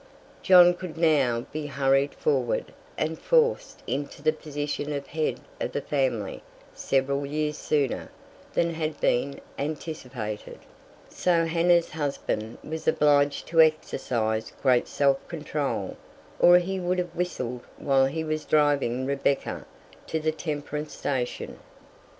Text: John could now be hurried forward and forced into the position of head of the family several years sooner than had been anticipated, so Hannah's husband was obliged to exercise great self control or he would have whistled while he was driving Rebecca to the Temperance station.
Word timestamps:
John 0.41 0.73
could 0.73 0.97
now 0.97 1.45
be 1.51 1.67
hurried 1.67 2.15
forward 2.15 2.73
and 2.97 3.19
forced 3.19 3.83
into 3.85 4.23
the 4.23 4.33
position 4.33 4.91
of 4.93 5.05
head 5.05 5.39
of 5.59 5.73
the 5.73 5.81
family 5.83 6.41
several 6.73 7.23
years 7.23 7.55
sooner 7.59 8.09
than 8.53 8.73
had 8.73 8.99
been 8.99 9.39
anticipated, 9.59 10.57
so 11.07 11.45
Hannah's 11.45 11.91
husband 11.91 12.57
was 12.63 12.87
obliged 12.87 13.45
to 13.49 13.61
exercise 13.61 14.51
great 14.63 14.87
self 14.87 15.27
control 15.27 15.97
or 16.39 16.57
he 16.57 16.79
would 16.79 16.97
have 16.97 17.15
whistled 17.15 17.61
while 17.77 18.07
he 18.07 18.23
was 18.23 18.43
driving 18.45 19.05
Rebecca 19.05 19.67
to 20.07 20.19
the 20.19 20.31
Temperance 20.31 20.95
station. 20.95 21.59